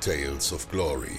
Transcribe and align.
Tales 0.00 0.50
of 0.54 0.70
Glory. 0.70 1.18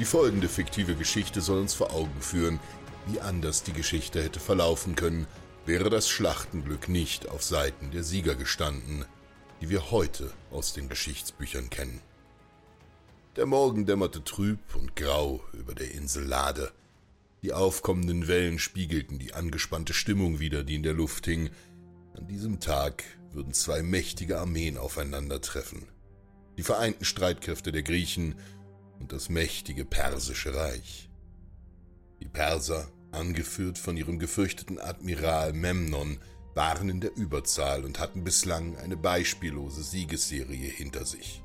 Die 0.00 0.04
folgende 0.04 0.48
fiktive 0.48 0.96
Geschichte 0.96 1.40
soll 1.40 1.60
uns 1.60 1.72
vor 1.72 1.92
Augen 1.92 2.20
führen, 2.20 2.58
wie 3.06 3.20
anders 3.20 3.62
die 3.62 3.72
Geschichte 3.72 4.20
hätte 4.20 4.40
verlaufen 4.40 4.96
können, 4.96 5.28
wäre 5.66 5.88
das 5.88 6.08
Schlachtenglück 6.08 6.88
nicht 6.88 7.28
auf 7.28 7.44
Seiten 7.44 7.92
der 7.92 8.02
Sieger 8.02 8.34
gestanden, 8.34 9.04
die 9.60 9.70
wir 9.70 9.92
heute 9.92 10.32
aus 10.50 10.72
den 10.72 10.88
Geschichtsbüchern 10.88 11.70
kennen. 11.70 12.00
Der 13.36 13.46
Morgen 13.46 13.86
dämmerte 13.86 14.24
trüb 14.24 14.58
und 14.74 14.96
grau 14.96 15.44
über 15.52 15.74
der 15.74 15.92
Insel 15.92 16.24
Lade. 16.24 16.72
Die 17.42 17.52
aufkommenden 17.52 18.26
Wellen 18.26 18.58
spiegelten 18.58 19.20
die 19.20 19.32
angespannte 19.34 19.94
Stimmung 19.94 20.40
wider, 20.40 20.64
die 20.64 20.74
in 20.74 20.82
der 20.82 20.94
Luft 20.94 21.26
hing. 21.26 21.50
An 22.16 22.26
diesem 22.26 22.58
Tag 22.58 23.04
würden 23.30 23.52
zwei 23.52 23.82
mächtige 23.82 24.40
Armeen 24.40 24.76
aufeinandertreffen. 24.76 25.86
Die 26.56 26.62
vereinten 26.62 27.04
Streitkräfte 27.04 27.72
der 27.72 27.82
Griechen 27.82 28.36
und 28.98 29.12
das 29.12 29.28
mächtige 29.28 29.84
persische 29.84 30.54
Reich. 30.54 31.10
Die 32.20 32.28
Perser, 32.28 32.90
angeführt 33.12 33.78
von 33.78 33.96
ihrem 33.96 34.18
gefürchteten 34.18 34.78
Admiral 34.78 35.52
Memnon, 35.52 36.18
waren 36.54 36.88
in 36.88 37.00
der 37.00 37.14
Überzahl 37.14 37.84
und 37.84 37.98
hatten 37.98 38.24
bislang 38.24 38.76
eine 38.78 38.96
beispiellose 38.96 39.82
Siegesserie 39.82 40.70
hinter 40.70 41.04
sich. 41.04 41.42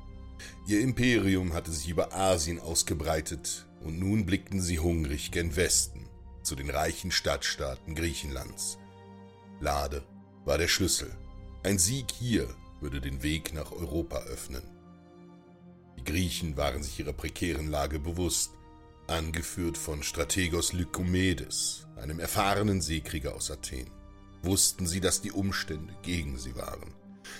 Ihr 0.66 0.80
Imperium 0.80 1.52
hatte 1.52 1.70
sich 1.70 1.88
über 1.88 2.14
Asien 2.14 2.58
ausgebreitet 2.58 3.66
und 3.84 3.98
nun 3.98 4.24
blickten 4.24 4.60
sie 4.60 4.78
hungrig 4.78 5.30
gen 5.30 5.54
Westen, 5.54 6.08
zu 6.42 6.54
den 6.56 6.70
reichen 6.70 7.10
Stadtstaaten 7.10 7.94
Griechenlands. 7.94 8.78
Lade 9.60 10.02
war 10.44 10.58
der 10.58 10.68
Schlüssel. 10.68 11.10
Ein 11.62 11.78
Sieg 11.78 12.10
hier 12.10 12.48
würde 12.80 13.00
den 13.00 13.22
Weg 13.22 13.52
nach 13.52 13.70
Europa 13.70 14.18
öffnen. 14.22 14.62
Die 15.98 16.04
Griechen 16.04 16.56
waren 16.56 16.82
sich 16.82 16.98
ihrer 16.98 17.12
prekären 17.12 17.68
Lage 17.68 17.98
bewusst, 17.98 18.52
angeführt 19.06 19.78
von 19.78 20.02
Strategos 20.02 20.72
Lykomedes, 20.72 21.86
einem 21.96 22.20
erfahrenen 22.20 22.80
Seekrieger 22.80 23.34
aus 23.34 23.50
Athen. 23.50 23.90
Wussten 24.42 24.86
sie, 24.86 25.00
dass 25.00 25.20
die 25.20 25.32
Umstände 25.32 25.94
gegen 26.02 26.38
sie 26.38 26.56
waren. 26.56 26.94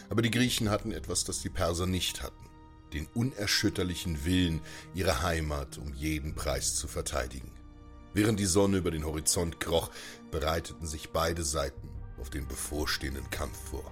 Aber 0.09 0.23
die 0.23 0.31
Griechen 0.31 0.71
hatten 0.71 0.93
etwas, 0.93 1.25
das 1.25 1.41
die 1.41 1.51
Perser 1.51 1.87
nicht 1.87 2.23
hatten 2.23 2.43
den 2.93 3.07
unerschütterlichen 3.15 4.25
Willen, 4.25 4.61
ihre 4.95 5.23
Heimat 5.23 5.79
um 5.79 5.93
jeden 5.95 6.35
Preis 6.35 6.77
zu 6.77 6.89
verteidigen. 6.89 7.51
Während 8.15 8.39
die 8.39 8.47
Sonne 8.47 8.79
über 8.79 8.91
den 8.91 9.05
Horizont 9.05 9.59
kroch, 9.61 9.91
bereiteten 10.31 10.87
sich 10.87 11.11
beide 11.11 11.43
Seiten 11.43 11.89
auf 12.21 12.31
den 12.31 12.47
bevorstehenden 12.47 13.29
Kampf 13.31 13.59
vor. 13.71 13.91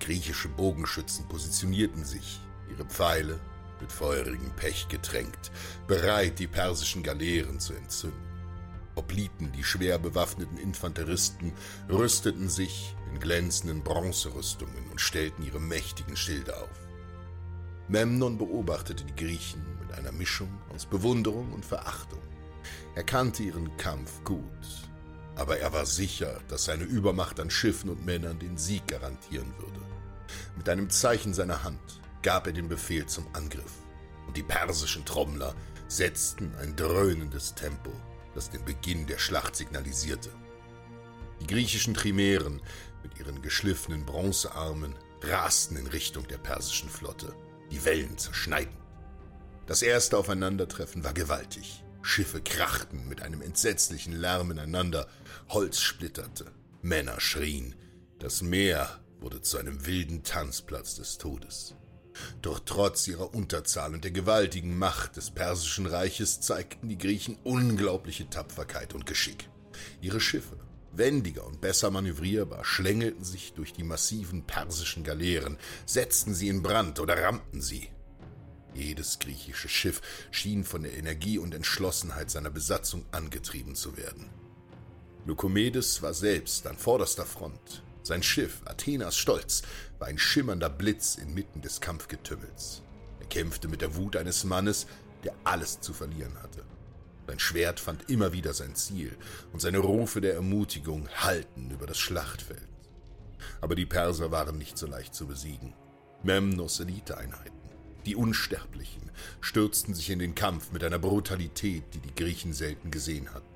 Griechische 0.00 0.48
Bogenschützen 0.48 1.28
positionierten 1.28 2.04
sich, 2.04 2.40
ihre 2.70 2.84
Pfeile 2.84 3.40
mit 3.82 3.92
feurigem 3.92 4.50
Pech 4.56 4.88
getränkt, 4.88 5.50
bereit, 5.86 6.38
die 6.38 6.46
persischen 6.46 7.02
Galeeren 7.02 7.60
zu 7.60 7.74
entzünden. 7.74 8.32
Obliten 8.94 9.52
die 9.52 9.64
schwer 9.64 9.98
bewaffneten 9.98 10.58
Infanteristen 10.58 11.52
rüsteten 11.88 12.48
sich 12.48 12.94
in 13.10 13.20
glänzenden 13.20 13.82
Bronzerüstungen 13.82 14.90
und 14.90 15.00
stellten 15.00 15.44
ihre 15.44 15.60
mächtigen 15.60 16.16
Schilde 16.16 16.56
auf. 16.56 16.88
Memnon 17.88 18.38
beobachtete 18.38 19.04
die 19.04 19.16
Griechen 19.16 19.64
mit 19.80 19.92
einer 19.98 20.12
Mischung 20.12 20.50
aus 20.74 20.86
Bewunderung 20.86 21.52
und 21.52 21.64
Verachtung. 21.64 22.20
Er 22.94 23.02
kannte 23.02 23.42
ihren 23.42 23.76
Kampf 23.78 24.22
gut, 24.24 24.88
aber 25.36 25.58
er 25.58 25.72
war 25.72 25.86
sicher, 25.86 26.40
dass 26.48 26.66
seine 26.66 26.84
Übermacht 26.84 27.40
an 27.40 27.50
Schiffen 27.50 27.90
und 27.90 28.04
Männern 28.04 28.38
den 28.38 28.56
Sieg 28.58 28.86
garantieren 28.86 29.52
würde. 29.58 29.80
Mit 30.56 30.68
einem 30.68 30.90
Zeichen 30.90 31.34
seiner 31.34 31.64
Hand 31.64 32.01
gab 32.22 32.46
er 32.46 32.52
den 32.52 32.68
Befehl 32.68 33.06
zum 33.06 33.26
Angriff, 33.34 33.72
und 34.26 34.36
die 34.36 34.42
persischen 34.42 35.04
Trommler 35.04 35.54
setzten 35.88 36.54
ein 36.56 36.74
dröhnendes 36.76 37.54
Tempo, 37.54 37.92
das 38.34 38.50
den 38.50 38.64
Beginn 38.64 39.06
der 39.06 39.18
Schlacht 39.18 39.56
signalisierte. 39.56 40.30
Die 41.40 41.46
griechischen 41.46 41.94
Trimären 41.94 42.62
mit 43.02 43.18
ihren 43.18 43.42
geschliffenen 43.42 44.06
Bronzearmen 44.06 44.94
rasten 45.22 45.76
in 45.76 45.86
Richtung 45.88 46.26
der 46.28 46.38
persischen 46.38 46.88
Flotte 46.88 47.34
die 47.70 47.84
Wellen 47.84 48.18
zerschneiden. 48.18 48.76
Das 49.66 49.82
erste 49.82 50.18
Aufeinandertreffen 50.18 51.04
war 51.04 51.14
gewaltig. 51.14 51.82
Schiffe 52.02 52.42
krachten 52.42 53.08
mit 53.08 53.22
einem 53.22 53.42
entsetzlichen 53.42 54.12
Lärm 54.12 54.50
ineinander, 54.50 55.08
Holz 55.48 55.80
splitterte, 55.80 56.46
Männer 56.82 57.20
schrien, 57.20 57.76
das 58.18 58.42
Meer 58.42 59.00
wurde 59.20 59.40
zu 59.40 59.58
einem 59.58 59.86
wilden 59.86 60.24
Tanzplatz 60.24 60.96
des 60.96 61.18
Todes. 61.18 61.76
Doch 62.42 62.60
trotz 62.64 63.06
ihrer 63.06 63.34
Unterzahl 63.34 63.94
und 63.94 64.04
der 64.04 64.10
gewaltigen 64.10 64.76
Macht 64.76 65.16
des 65.16 65.30
persischen 65.30 65.86
Reiches 65.86 66.40
zeigten 66.40 66.88
die 66.88 66.98
Griechen 66.98 67.38
unglaubliche 67.44 68.28
Tapferkeit 68.28 68.94
und 68.94 69.06
Geschick. 69.06 69.48
Ihre 70.00 70.20
Schiffe 70.20 70.58
wendiger 70.92 71.46
und 71.46 71.60
besser 71.60 71.90
manövrierbar, 71.90 72.64
schlängelten 72.64 73.24
sich 73.24 73.54
durch 73.54 73.72
die 73.72 73.82
massiven 73.82 74.44
persischen 74.44 75.04
Galeeren, 75.04 75.58
setzten 75.86 76.34
sie 76.34 76.48
in 76.48 76.62
Brand 76.62 77.00
oder 77.00 77.22
rammten 77.22 77.60
sie. 77.60 77.88
Jedes 78.74 79.18
griechische 79.18 79.68
Schiff 79.68 80.00
schien 80.30 80.64
von 80.64 80.82
der 80.82 80.94
Energie 80.94 81.38
und 81.38 81.54
Entschlossenheit 81.54 82.30
seiner 82.30 82.50
Besatzung 82.50 83.04
angetrieben 83.12 83.74
zu 83.74 83.96
werden. 83.96 84.30
Lykomedes 85.26 86.02
war 86.02 86.14
selbst 86.14 86.66
an 86.66 86.76
vorderster 86.76 87.26
Front. 87.26 87.82
Sein 88.04 88.22
Schiff, 88.22 88.62
Athenas 88.64 89.16
Stolz, 89.16 89.62
war 89.98 90.08
ein 90.08 90.18
schimmernder 90.18 90.68
Blitz 90.68 91.14
inmitten 91.14 91.62
des 91.62 91.80
Kampfgetümmels. 91.80 92.82
Er 93.20 93.26
kämpfte 93.26 93.68
mit 93.68 93.80
der 93.80 93.94
Wut 93.94 94.16
eines 94.16 94.42
Mannes, 94.42 94.86
der 95.22 95.34
alles 95.44 95.80
zu 95.80 95.92
verlieren 95.92 96.36
hatte. 96.42 96.64
Sein 97.28 97.38
Schwert 97.38 97.78
fand 97.78 98.10
immer 98.10 98.32
wieder 98.32 98.52
sein 98.52 98.74
Ziel, 98.74 99.16
und 99.52 99.60
seine 99.60 99.78
Rufe 99.78 100.20
der 100.20 100.34
Ermutigung 100.34 101.08
hallten 101.14 101.70
über 101.70 101.86
das 101.86 101.98
Schlachtfeld. 101.98 102.66
Aber 103.60 103.76
die 103.76 103.86
Perser 103.86 104.32
waren 104.32 104.58
nicht 104.58 104.76
so 104.76 104.86
leicht 104.86 105.14
zu 105.14 105.28
besiegen. 105.28 105.72
Memnos 106.24 106.80
Eliteeinheiten, 106.80 107.52
die 108.04 108.16
Unsterblichen, 108.16 109.12
stürzten 109.40 109.94
sich 109.94 110.10
in 110.10 110.18
den 110.18 110.34
Kampf 110.34 110.72
mit 110.72 110.82
einer 110.82 110.98
Brutalität, 110.98 111.84
die 111.94 112.00
die 112.00 112.14
Griechen 112.14 112.52
selten 112.52 112.90
gesehen 112.90 113.32
hatten. 113.32 113.46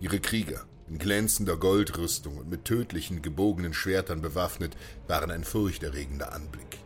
Ihre 0.00 0.18
Krieger, 0.18 0.66
in 0.88 0.98
glänzender 0.98 1.56
Goldrüstung 1.56 2.38
und 2.38 2.48
mit 2.48 2.64
tödlichen 2.64 3.22
gebogenen 3.22 3.74
Schwertern 3.74 4.22
bewaffnet, 4.22 4.76
waren 5.08 5.30
ein 5.30 5.44
furchterregender 5.44 6.32
Anblick. 6.32 6.78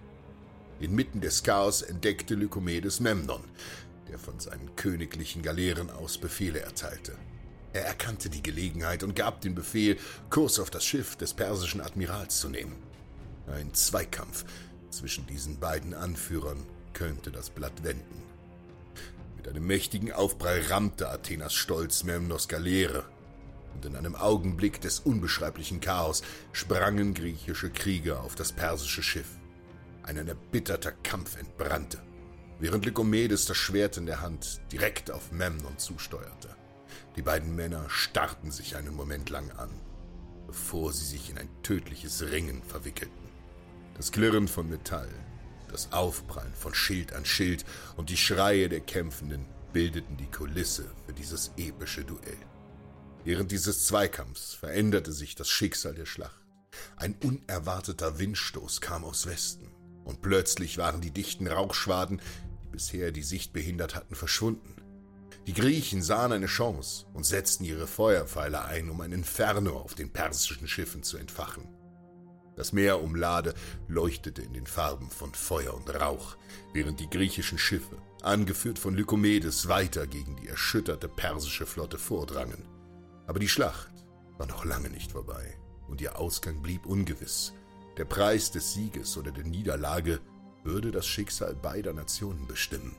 Inmitten 0.81 1.21
des 1.21 1.43
Chaos 1.43 1.83
entdeckte 1.83 2.35
Lykomedes 2.35 3.01
Memnon, 3.01 3.45
der 4.09 4.19
von 4.19 4.41
seinen 4.41 4.75
königlichen 4.77 5.43
Galeeren 5.43 5.91
aus 5.91 6.17
Befehle 6.17 6.61
erteilte. 6.61 7.17
Er 7.73 7.85
erkannte 7.85 8.31
die 8.31 8.43
Gelegenheit 8.43 9.03
und 9.03 9.15
gab 9.15 9.43
den 9.43 9.55
Befehl, 9.55 9.97
Kurs 10.31 10.59
auf 10.59 10.71
das 10.71 10.85
Schiff 10.85 11.17
des 11.17 11.35
persischen 11.35 11.81
Admirals 11.81 12.41
zu 12.41 12.49
nehmen. 12.49 12.77
Ein 13.47 13.75
Zweikampf 13.75 14.45
zwischen 14.91 15.27
diesen 15.27 15.61
beiden 15.61 15.95
Anführern 15.95 16.67
könnte 16.95 17.31
das 17.31 17.51
Blatt 17.51 17.85
wenden. 17.85 18.23
Mit 19.37 19.47
einem 19.49 19.67
mächtigen 19.67 20.13
Aufprall 20.13 20.63
rammte 20.69 21.09
Athenas 21.09 21.55
Stolz 21.55 22.03
Memnos 22.03 22.49
Galeere, 22.49 23.05
und 23.75 23.85
in 23.85 23.97
einem 23.97 24.15
Augenblick 24.15 24.81
des 24.81 25.01
unbeschreiblichen 25.01 25.81
Chaos 25.81 26.23
sprangen 26.53 27.15
griechische 27.15 27.71
Krieger 27.71 28.23
auf 28.23 28.35
das 28.35 28.53
persische 28.53 29.03
Schiff. 29.03 29.39
Ein 30.03 30.17
erbitterter 30.17 30.93
Kampf 30.93 31.39
entbrannte 31.39 31.99
während 32.61 32.85
Lykomedes 32.85 33.47
das 33.47 33.57
Schwert 33.57 33.97
in 33.97 34.07
der 34.07 34.21
Hand 34.21 34.61
direkt 34.71 35.11
auf 35.11 35.33
Memnon 35.33 35.79
zusteuerte. 35.79 36.55
Die 37.17 37.23
beiden 37.23 37.57
Männer 37.57 37.87
starrten 37.89 38.51
sich 38.51 38.77
einen 38.77 38.95
Moment 38.95 39.31
lang 39.31 39.51
an, 39.53 39.71
bevor 40.47 40.93
sie 40.93 41.07
sich 41.07 41.31
in 41.31 41.39
ein 41.39 41.49
tödliches 41.63 42.31
Ringen 42.31 42.63
verwickelten. 42.63 43.29
Das 43.97 44.13
Klirren 44.13 44.47
von 44.47 44.69
Metall, 44.69 45.11
das 45.71 45.93
Aufprallen 45.93 46.55
von 46.55 46.75
Schild 46.75 47.15
an 47.15 47.25
Schild 47.25 47.65
und 47.97 48.11
die 48.11 48.17
Schreie 48.17 48.69
der 48.69 48.81
Kämpfenden 48.81 49.47
bildeten 49.73 50.17
die 50.17 50.31
Kulisse 50.31 50.91
für 51.07 51.13
dieses 51.13 51.53
epische 51.57 52.05
Duell. 52.05 52.39
Während 53.25 53.53
dieses 53.53 53.87
Zweikampfs 53.87 54.55
veränderte 54.55 55.13
sich 55.13 55.35
das 55.35 55.49
Schicksal 55.49 55.95
der 55.95 56.07
Schlacht. 56.07 56.45
Ein 56.97 57.15
unerwarteter 57.23 58.19
Windstoß 58.19 58.81
kam 58.81 59.05
aus 59.05 59.27
Westen, 59.27 59.71
und 60.05 60.23
plötzlich 60.23 60.79
waren 60.79 61.01
die 61.01 61.11
dichten 61.11 61.47
Rauchschwaden 61.47 62.23
bisher 62.73 63.13
die 63.13 63.23
Sicht 63.23 63.53
behindert 63.53 63.95
hatten, 63.95 64.15
verschwunden. 64.15 64.77
Die 65.47 65.53
Griechen 65.53 66.03
sahen 66.03 66.33
eine 66.33 66.47
Chance 66.47 67.07
und 67.13 67.25
setzten 67.25 67.65
ihre 67.65 67.87
Feuerpfeile 67.87 68.65
ein, 68.65 68.89
um 68.89 69.01
ein 69.01 69.13
Inferno 69.13 69.79
auf 69.79 69.95
den 69.95 70.13
persischen 70.13 70.69
Schiffen 70.69 71.03
zu 71.03 71.17
entfachen. 71.17 71.69
Das 72.57 72.73
Meer 72.73 73.03
um 73.03 73.15
Lade 73.15 73.55
leuchtete 73.89 74.43
in 74.43 74.53
den 74.53 74.67
Farben 74.67 75.11
von 75.11 75.35
Feuer 75.35 75.75
und 75.75 75.89
Rauch, 75.89 76.37
während 76.73 77.01
die 77.01 77.11
griechischen 77.11 77.59
Schiffe, 77.59 77.97
angeführt 78.23 78.79
von 78.79 78.95
Lykomedes, 78.95 79.69
weiter 79.69 80.07
gegen 80.07 80.37
die 80.37 80.49
erschütterte 80.49 81.09
persische 81.09 81.67
Flotte 81.67 81.99
vordrangen. 81.99 82.80
Aber 83.31 83.39
die 83.39 83.49
Schlacht 83.49 83.93
war 84.39 84.49
noch 84.49 84.65
lange 84.65 84.91
nicht 84.91 85.13
vorbei 85.13 85.57
und 85.87 86.01
ihr 86.01 86.19
Ausgang 86.19 86.63
blieb 86.63 86.85
ungewiss. 86.85 87.53
Der 87.97 88.05
Preis 88.05 88.51
des 88.51 88.75
Sieges 88.75 89.17
oder 89.17 89.31
der 89.31 89.45
Niederlage 89.45 90.19
würde 90.65 90.91
das 90.91 91.07
Schicksal 91.07 91.55
beider 91.55 91.93
Nationen 91.93 92.49
bestimmen. 92.49 92.97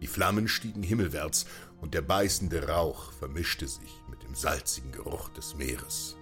Die 0.00 0.06
Flammen 0.06 0.48
stiegen 0.48 0.82
himmelwärts 0.82 1.44
und 1.82 1.92
der 1.92 2.00
beißende 2.00 2.68
Rauch 2.68 3.12
vermischte 3.12 3.68
sich 3.68 4.00
mit 4.08 4.22
dem 4.22 4.34
salzigen 4.34 4.92
Geruch 4.92 5.28
des 5.28 5.54
Meeres. 5.56 6.16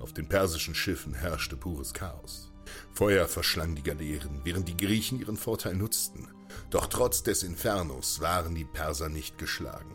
Auf 0.00 0.12
den 0.12 0.28
persischen 0.28 0.74
Schiffen 0.74 1.14
herrschte 1.14 1.56
pures 1.56 1.94
Chaos. 1.94 2.50
Feuer 2.92 3.28
verschlang 3.28 3.76
die 3.76 3.84
Galeeren, 3.84 4.40
während 4.42 4.66
die 4.66 4.76
Griechen 4.76 5.20
ihren 5.20 5.36
Vorteil 5.36 5.76
nutzten. 5.76 6.26
Doch 6.70 6.88
trotz 6.88 7.22
des 7.22 7.44
Infernos 7.44 8.20
waren 8.20 8.56
die 8.56 8.64
Perser 8.64 9.08
nicht 9.08 9.38
geschlagen. 9.38 9.94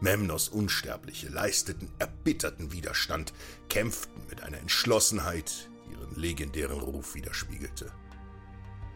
Memnos 0.00 0.48
Unsterbliche 0.48 1.28
leisteten 1.28 1.90
erbitterten 1.98 2.72
Widerstand, 2.72 3.34
kämpften 3.68 4.22
mit 4.30 4.42
einer 4.42 4.58
Entschlossenheit, 4.58 5.68
die 5.84 5.92
ihren 5.92 6.14
legendären 6.16 6.80
Ruf 6.80 7.14
widerspiegelte. 7.14 7.92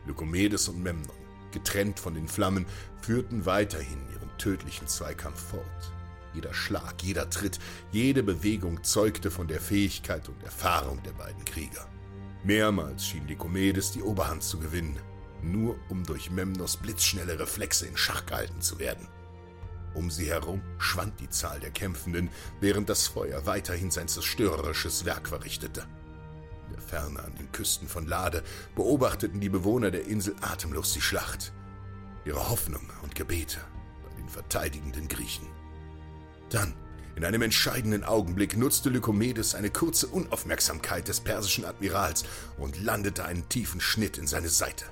Lykomedes 0.06 0.69
und 0.69 0.83
Memnon, 0.83 1.11
getrennt 1.53 2.01
von 2.01 2.15
den 2.15 2.27
Flammen, 2.27 2.65
führten 3.03 3.45
weiterhin 3.45 3.99
ihren 4.12 4.31
tödlichen 4.39 4.89
Zweikampf 4.89 5.41
fort. 5.51 5.93
Jeder 6.33 6.55
Schlag, 6.55 7.03
jeder 7.03 7.29
Tritt, 7.29 7.59
jede 7.93 8.23
Bewegung 8.23 8.83
zeugte 8.83 9.31
von 9.31 9.47
der 9.47 9.61
Fähigkeit 9.61 10.29
und 10.29 10.43
Erfahrung 10.43 11.03
der 11.03 11.12
beiden 11.12 11.45
Krieger. 11.45 11.87
Mehrmals 12.45 13.07
schien 13.07 13.29
Lykomedes 13.29 13.93
die 13.93 14.03
Oberhand 14.03 14.43
zu 14.43 14.59
gewinnen, 14.59 14.99
nur 15.43 15.77
um 15.91 16.03
durch 16.05 16.31
Memnos 16.31 16.79
blitzschnelle 16.79 17.39
Reflexe 17.39 17.87
in 17.87 17.97
Schach 17.97 18.25
gehalten 18.27 18.62
zu 18.62 18.79
werden. 18.79 19.07
Um 19.94 20.11
sie 20.11 20.29
herum 20.29 20.61
schwand 20.79 21.20
die 21.20 21.31
Zahl 21.31 21.61
der 21.61 21.70
Kämpfenden, 21.70 22.29
während 22.61 22.88
das 22.88 23.06
Feuer 23.06 23.46
weiterhin 23.46 23.91
sein 23.91 24.08
zerstörerisches 24.08 25.05
Werk 25.05 25.29
verrichtete. 25.29 25.87
In 26.67 26.75
der 26.75 26.82
Ferne 26.82 27.23
an 27.23 27.35
den 27.37 27.52
Küsten 27.52 27.88
von 27.88 28.06
Lade 28.06 28.43
beobachteten 28.75 29.41
die 29.41 29.49
Bewohner 29.49 29.91
der 29.91 30.06
Insel 30.06 30.35
atemlos 30.41 30.93
die 30.93 31.00
Schlacht. 31.00 31.52
Ihre 32.25 32.49
Hoffnung 32.49 32.91
und 33.02 33.14
Gebete 33.14 33.61
bei 34.02 34.17
den 34.17 34.29
verteidigenden 34.29 35.06
Griechen. 35.08 35.46
Dann, 36.50 36.75
in 37.17 37.25
einem 37.25 37.43
entscheidenden 37.43 38.02
Augenblick, 38.02 38.56
nutzte 38.56 38.88
Lykomedes 38.88 39.55
eine 39.55 39.70
kurze 39.70 40.08
Unaufmerksamkeit 40.08 41.06
des 41.06 41.20
persischen 41.20 41.64
Admirals 41.64 42.25
und 42.58 42.82
landete 42.82 43.25
einen 43.25 43.49
tiefen 43.49 43.81
Schnitt 43.81 44.19
in 44.19 44.26
seine 44.26 44.49
Seite. 44.49 44.87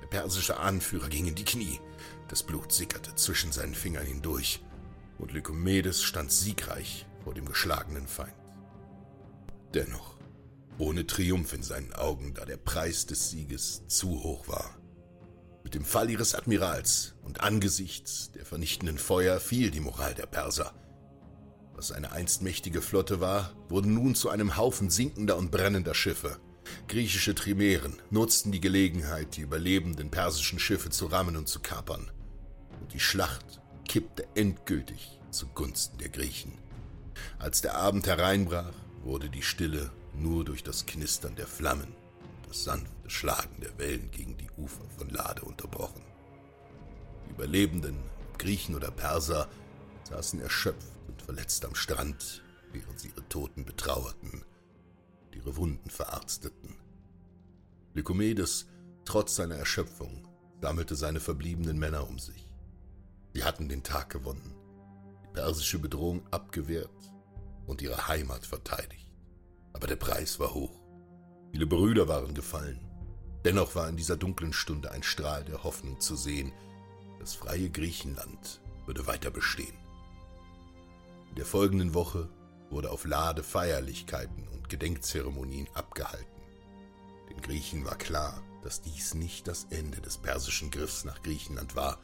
Der 0.00 0.06
persische 0.06 0.58
Anführer 0.58 1.08
ging 1.08 1.26
in 1.26 1.34
die 1.34 1.44
Knie. 1.44 1.80
Das 2.28 2.42
Blut 2.42 2.72
sickerte 2.72 3.14
zwischen 3.14 3.52
seinen 3.52 3.74
Fingern 3.74 4.06
hindurch, 4.06 4.60
und 5.18 5.32
Lykomedes 5.32 6.02
stand 6.02 6.32
siegreich 6.32 7.06
vor 7.22 7.34
dem 7.34 7.46
geschlagenen 7.46 8.06
Feind. 8.06 8.34
Dennoch, 9.74 10.16
ohne 10.78 11.06
Triumph 11.06 11.52
in 11.52 11.62
seinen 11.62 11.92
Augen, 11.92 12.34
da 12.34 12.44
der 12.44 12.56
Preis 12.56 13.06
des 13.06 13.30
Sieges 13.30 13.86
zu 13.88 14.22
hoch 14.22 14.48
war. 14.48 14.78
Mit 15.62 15.74
dem 15.74 15.84
Fall 15.84 16.10
ihres 16.10 16.34
Admirals 16.34 17.14
und 17.22 17.40
angesichts 17.40 18.30
der 18.32 18.44
vernichtenden 18.44 18.98
Feuer 18.98 19.40
fiel 19.40 19.70
die 19.70 19.80
Moral 19.80 20.14
der 20.14 20.26
Perser. 20.26 20.74
Was 21.74 21.90
eine 21.90 22.12
einst 22.12 22.42
mächtige 22.42 22.82
Flotte 22.82 23.20
war, 23.20 23.52
wurde 23.68 23.88
nun 23.88 24.14
zu 24.14 24.28
einem 24.28 24.56
Haufen 24.56 24.90
sinkender 24.90 25.36
und 25.36 25.50
brennender 25.50 25.94
Schiffe. 25.94 26.38
Griechische 26.86 27.34
Trimären 27.34 28.00
nutzten 28.10 28.52
die 28.52 28.60
Gelegenheit, 28.60 29.36
die 29.36 29.40
überlebenden 29.40 30.10
persischen 30.10 30.58
Schiffe 30.58 30.90
zu 30.90 31.06
rammen 31.06 31.36
und 31.36 31.48
zu 31.48 31.60
kapern. 31.60 32.10
Und 32.94 33.00
die 33.00 33.04
Schlacht 33.04 33.60
kippte 33.88 34.24
endgültig 34.36 35.18
zugunsten 35.32 35.98
der 35.98 36.10
Griechen. 36.10 36.52
Als 37.40 37.60
der 37.60 37.74
Abend 37.76 38.06
hereinbrach, 38.06 38.72
wurde 39.02 39.28
die 39.28 39.42
Stille 39.42 39.90
nur 40.14 40.44
durch 40.44 40.62
das 40.62 40.86
Knistern 40.86 41.34
der 41.34 41.48
Flammen 41.48 41.88
und 41.88 42.48
das 42.48 42.62
sanfte 42.62 43.10
Schlagen 43.10 43.60
der 43.60 43.76
Wellen 43.80 44.12
gegen 44.12 44.36
die 44.36 44.48
Ufer 44.56 44.84
von 44.96 45.10
Lade 45.10 45.42
unterbrochen. 45.42 46.04
Die 47.26 47.32
Überlebenden, 47.32 47.98
Griechen 48.38 48.76
oder 48.76 48.92
Perser, 48.92 49.48
saßen 50.08 50.40
erschöpft 50.40 50.92
und 51.08 51.20
verletzt 51.20 51.64
am 51.64 51.74
Strand, 51.74 52.44
während 52.72 53.00
sie 53.00 53.08
ihre 53.08 53.28
Toten 53.28 53.64
betrauerten 53.64 54.44
ihre 55.32 55.56
Wunden 55.56 55.90
verarzteten. 55.90 56.76
Lykomedes, 57.92 58.68
trotz 59.04 59.34
seiner 59.34 59.56
Erschöpfung, 59.56 60.28
sammelte 60.60 60.94
seine 60.94 61.18
verbliebenen 61.18 61.76
Männer 61.76 62.08
um 62.08 62.20
sich. 62.20 62.53
Sie 63.34 63.42
hatten 63.42 63.68
den 63.68 63.82
Tag 63.82 64.10
gewonnen, 64.10 64.54
die 65.24 65.32
persische 65.34 65.80
Bedrohung 65.80 66.22
abgewehrt 66.30 66.88
und 67.66 67.82
ihre 67.82 68.06
Heimat 68.06 68.46
verteidigt. 68.46 69.10
Aber 69.72 69.88
der 69.88 69.96
Preis 69.96 70.38
war 70.38 70.54
hoch. 70.54 70.80
Viele 71.50 71.66
Brüder 71.66 72.06
waren 72.06 72.34
gefallen. 72.34 72.80
Dennoch 73.44 73.74
war 73.74 73.88
in 73.88 73.96
dieser 73.96 74.16
dunklen 74.16 74.52
Stunde 74.52 74.92
ein 74.92 75.02
Strahl 75.02 75.44
der 75.44 75.64
Hoffnung 75.64 76.00
zu 76.00 76.14
sehen. 76.14 76.52
Das 77.18 77.34
freie 77.34 77.70
Griechenland 77.70 78.60
würde 78.86 79.08
weiter 79.08 79.32
bestehen. 79.32 79.76
In 81.30 81.34
der 81.34 81.46
folgenden 81.46 81.92
Woche 81.92 82.30
wurde 82.70 82.92
auf 82.92 83.04
Lade 83.04 83.42
Feierlichkeiten 83.42 84.46
und 84.48 84.68
Gedenkzeremonien 84.68 85.68
abgehalten. 85.74 86.40
Den 87.30 87.40
Griechen 87.40 87.84
war 87.84 87.96
klar, 87.96 88.40
dass 88.62 88.80
dies 88.80 89.14
nicht 89.14 89.48
das 89.48 89.66
Ende 89.70 90.00
des 90.00 90.18
persischen 90.18 90.70
Griffs 90.70 91.04
nach 91.04 91.20
Griechenland 91.22 91.74
war, 91.74 91.98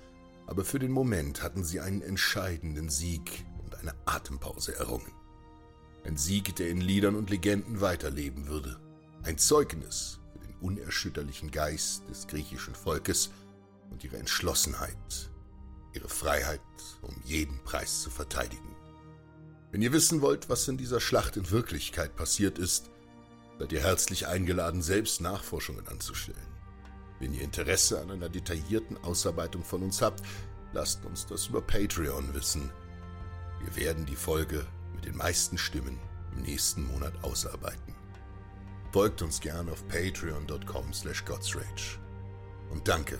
aber 0.51 0.65
für 0.65 0.81
den 0.81 0.91
Moment 0.91 1.45
hatten 1.45 1.63
sie 1.63 1.79
einen 1.79 2.03
entscheidenden 2.03 2.91
Sieg 2.91 3.47
und 3.63 3.77
eine 3.77 3.95
Atempause 4.05 4.75
errungen. 4.75 5.13
Ein 6.05 6.17
Sieg, 6.17 6.57
der 6.57 6.71
in 6.71 6.81
Liedern 6.81 7.15
und 7.15 7.31
Legenden 7.31 7.81
weiterleben 7.81 8.49
würde. 8.49 8.81
Ein 9.23 9.39
Zeugnis 9.39 10.19
für 10.33 10.41
den 10.41 10.57
unerschütterlichen 10.57 11.53
Geist 11.53 12.09
des 12.09 12.27
griechischen 12.27 12.75
Volkes 12.75 13.31
und 13.91 14.03
ihre 14.03 14.17
Entschlossenheit, 14.17 15.31
ihre 15.95 16.09
Freiheit 16.09 16.61
um 17.03 17.15
jeden 17.25 17.63
Preis 17.63 18.03
zu 18.03 18.11
verteidigen. 18.11 18.75
Wenn 19.71 19.83
ihr 19.83 19.93
wissen 19.93 20.21
wollt, 20.21 20.49
was 20.49 20.67
in 20.67 20.79
dieser 20.79 20.99
Schlacht 20.99 21.37
in 21.37 21.49
Wirklichkeit 21.53 22.17
passiert 22.17 22.59
ist, 22.59 22.91
seid 23.61 23.71
ihr 23.71 23.83
herzlich 23.83 24.27
eingeladen, 24.27 24.83
selbst 24.83 25.21
Nachforschungen 25.21 25.87
anzustellen. 25.87 26.50
Wenn 27.21 27.35
ihr 27.35 27.43
Interesse 27.43 28.01
an 28.01 28.11
einer 28.11 28.31
detaillierten 28.31 28.97
Ausarbeitung 29.05 29.63
von 29.63 29.83
uns 29.83 30.03
habt, 30.03 30.23
lasst 30.73 31.05
uns 31.05 31.27
das 31.27 31.47
über 31.47 31.61
Patreon 31.61 32.35
wissen. 32.35 32.73
Wir 33.63 33.77
werden 33.77 34.07
die 34.07 34.17
Folge 34.17 34.67
mit 34.95 35.05
den 35.05 35.17
meisten 35.17 35.59
Stimmen 35.59 35.99
im 36.35 36.43
nächsten 36.43 36.87
Monat 36.87 37.13
ausarbeiten. 37.23 37.95
Folgt 38.91 39.23
uns 39.23 39.41
gern 39.41 39.69
auf 39.69 39.87
patreon.com 39.87 40.93
slash 40.93 41.25
godsrage. 41.25 41.99
Und 42.71 42.89
danke, 42.89 43.19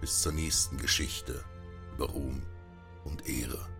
bis 0.00 0.20
zur 0.22 0.32
nächsten 0.32 0.76
Geschichte 0.76 1.42
über 1.94 2.10
Ruhm 2.10 2.42
und 3.04 3.26
Ehre. 3.26 3.73